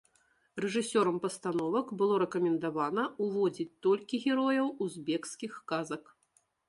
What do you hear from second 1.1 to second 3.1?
пастановак было рэкамендавана